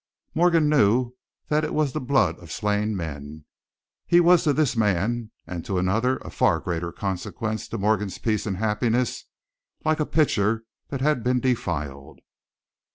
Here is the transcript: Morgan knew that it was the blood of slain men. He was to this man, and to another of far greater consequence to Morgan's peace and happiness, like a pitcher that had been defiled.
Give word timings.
Morgan 0.33 0.67
knew 0.67 1.13
that 1.49 1.63
it 1.63 1.75
was 1.75 1.93
the 1.93 2.01
blood 2.01 2.39
of 2.39 2.51
slain 2.51 2.95
men. 2.97 3.45
He 4.07 4.19
was 4.19 4.43
to 4.45 4.51
this 4.51 4.75
man, 4.75 5.29
and 5.45 5.63
to 5.65 5.77
another 5.77 6.17
of 6.17 6.33
far 6.33 6.59
greater 6.59 6.91
consequence 6.91 7.67
to 7.67 7.77
Morgan's 7.77 8.17
peace 8.17 8.47
and 8.47 8.57
happiness, 8.57 9.25
like 9.85 9.99
a 9.99 10.07
pitcher 10.07 10.63
that 10.89 11.01
had 11.01 11.23
been 11.23 11.39
defiled. 11.39 12.21